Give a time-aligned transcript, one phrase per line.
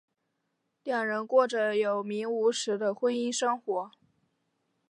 [0.83, 3.91] 两人过着有名无实的婚姻生活。